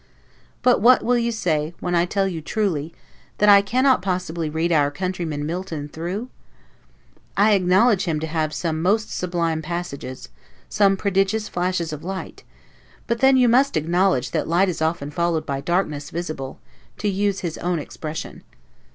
But 0.63 0.81
what 0.81 1.05
will 1.05 1.15
you 1.19 1.31
say, 1.31 1.75
when 1.79 1.93
I 1.93 2.07
tell 2.07 2.27
you 2.27 2.41
truly, 2.41 2.91
that 3.37 3.49
I 3.49 3.61
cannot 3.61 4.01
possibly 4.01 4.49
read 4.49 4.71
our 4.71 4.89
countryman 4.89 5.45
Milton 5.45 5.87
through? 5.87 6.27
I 7.37 7.51
acknowledge 7.51 8.05
him 8.05 8.19
to 8.21 8.25
have 8.25 8.51
some 8.51 8.81
most 8.81 9.11
sublime 9.15 9.61
passages, 9.61 10.29
some 10.69 10.97
prodigious 10.97 11.47
flashes 11.47 11.93
of 11.93 12.03
light; 12.03 12.43
but 13.05 13.19
then 13.19 13.37
you 13.37 13.47
must 13.47 13.77
acknowledge 13.77 14.31
that 14.31 14.47
light 14.47 14.69
is 14.69 14.81
often 14.81 15.11
followed 15.11 15.45
by 15.45 15.61
darkness 15.61 16.09
visible, 16.09 16.59
to 16.97 17.07
use 17.07 17.41
his 17.41 17.59
own 17.59 17.77
expression. 17.77 18.41